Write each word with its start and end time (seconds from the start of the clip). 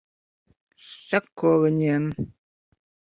Seko 0.93 1.51
viņiem. 1.65 2.09